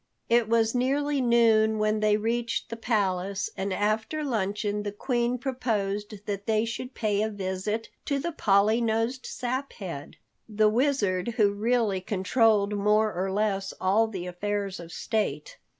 It 0.29 0.49
was 0.49 0.73
nearly 0.73 1.21
noon 1.21 1.77
when 1.77 1.99
they 1.99 2.17
reached 2.17 2.69
the 2.71 2.75
palace, 2.75 3.51
and 3.55 3.71
after 3.71 4.23
luncheon, 4.23 4.81
the 4.81 4.91
Queen 4.91 5.37
proposed 5.37 6.25
that 6.25 6.47
they 6.47 6.65
should 6.65 6.95
pay 6.95 7.21
a 7.21 7.29
visit 7.29 7.89
to 8.05 8.17
the 8.17 8.31
Polly 8.31 8.81
nosed 8.81 9.27
Saphead, 9.27 10.15
the 10.49 10.69
Wizard 10.69 11.35
who 11.37 11.51
really 11.53 12.01
controlled 12.01 12.75
more 12.75 13.13
or 13.13 13.31
less 13.31 13.75
all 13.79 14.07
the 14.07 14.25
affairs 14.25 14.79
of 14.79 14.91
state. 14.91 15.59